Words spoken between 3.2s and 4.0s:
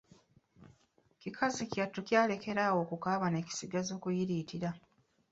ne kisigaza